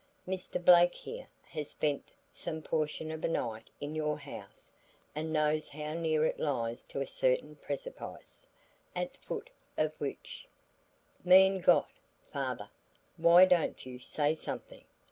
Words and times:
Mr. 0.27 0.59
Blake 0.65 0.95
here, 0.95 1.27
has 1.43 1.69
spent 1.69 2.09
some 2.31 2.59
portion 2.63 3.11
of 3.11 3.23
a 3.23 3.27
night 3.27 3.69
in 3.79 3.93
your 3.93 4.17
house 4.17 4.71
and 5.13 5.31
knows 5.31 5.69
how 5.69 5.93
near 5.93 6.25
it 6.25 6.39
lies 6.39 6.83
to 6.83 7.01
a 7.01 7.05
certain 7.05 7.55
precipice, 7.57 8.47
at 8.95 9.15
foot 9.17 9.51
of 9.77 10.01
which" 10.01 10.47
"Mein 11.23 11.59
Gott, 11.59 11.91
father, 12.25 12.71
why 13.17 13.45
don't 13.45 13.85
you 13.85 13.99
say 13.99 14.33
something!" 14.33 14.85